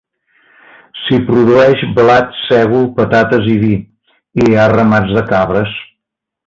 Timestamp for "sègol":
2.47-2.89